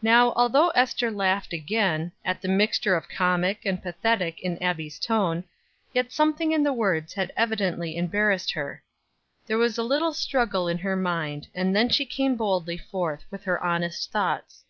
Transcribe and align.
Now 0.00 0.32
although 0.32 0.70
Ester 0.70 1.10
laughed 1.10 1.52
again, 1.52 2.12
at 2.24 2.40
the 2.40 2.48
mixture 2.48 2.94
of 2.96 3.06
comic 3.10 3.66
and 3.66 3.82
pathetic 3.82 4.40
in 4.40 4.56
Abbie's 4.62 4.98
tone, 4.98 5.44
yet 5.92 6.10
something 6.10 6.52
in 6.52 6.62
the 6.62 6.72
words 6.72 7.12
had 7.12 7.34
evidently 7.36 7.94
embarrassed 7.94 8.52
her. 8.52 8.82
There 9.46 9.58
was 9.58 9.76
a 9.76 9.82
little 9.82 10.14
struggle 10.14 10.68
in 10.68 10.78
her 10.78 10.96
mind, 10.96 11.48
and 11.54 11.76
then 11.76 11.90
she 11.90 12.06
came 12.06 12.34
boldly 12.34 12.78
forth 12.78 13.26
with 13.30 13.44
her 13.44 13.62
honest 13.62 14.10
thoughts. 14.10 14.64